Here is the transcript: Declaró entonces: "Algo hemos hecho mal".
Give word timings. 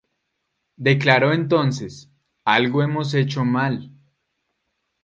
Declaró 0.77 1.31
entonces: 1.31 2.09
"Algo 2.43 2.81
hemos 2.81 3.13
hecho 3.13 3.45
mal". 3.45 3.91